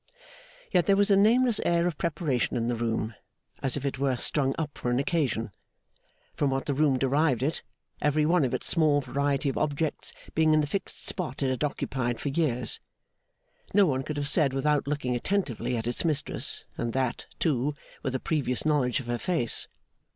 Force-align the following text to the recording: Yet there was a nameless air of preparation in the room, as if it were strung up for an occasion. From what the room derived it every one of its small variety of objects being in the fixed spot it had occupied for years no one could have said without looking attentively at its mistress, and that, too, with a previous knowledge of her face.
Yet 0.71 0.87
there 0.87 0.95
was 0.97 1.11
a 1.11 1.15
nameless 1.15 1.59
air 1.63 1.85
of 1.85 1.95
preparation 1.95 2.57
in 2.57 2.67
the 2.69 2.75
room, 2.75 3.13
as 3.61 3.77
if 3.77 3.85
it 3.85 3.99
were 3.99 4.17
strung 4.17 4.55
up 4.57 4.75
for 4.75 4.89
an 4.89 4.97
occasion. 4.97 5.51
From 6.35 6.49
what 6.49 6.65
the 6.65 6.73
room 6.73 6.97
derived 6.97 7.43
it 7.43 7.61
every 8.01 8.25
one 8.25 8.43
of 8.43 8.51
its 8.51 8.65
small 8.65 8.99
variety 9.01 9.47
of 9.47 9.59
objects 9.59 10.11
being 10.33 10.55
in 10.55 10.61
the 10.61 10.65
fixed 10.65 11.05
spot 11.07 11.43
it 11.43 11.51
had 11.51 11.63
occupied 11.63 12.19
for 12.19 12.29
years 12.29 12.79
no 13.75 13.85
one 13.85 14.01
could 14.01 14.17
have 14.17 14.27
said 14.27 14.53
without 14.53 14.87
looking 14.87 15.15
attentively 15.15 15.77
at 15.77 15.85
its 15.85 16.03
mistress, 16.03 16.65
and 16.79 16.93
that, 16.93 17.27
too, 17.37 17.75
with 18.01 18.15
a 18.15 18.19
previous 18.19 18.65
knowledge 18.65 18.99
of 18.99 19.05
her 19.05 19.19
face. 19.19 19.67